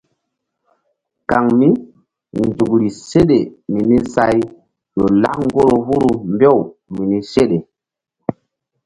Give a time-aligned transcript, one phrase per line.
[1.29, 1.67] Kaŋ mí
[2.45, 3.37] nzukri seɗe
[3.71, 4.35] mini say
[4.95, 6.57] ƴo lak ŋgoro huru mbew
[6.95, 7.57] mini seɗe.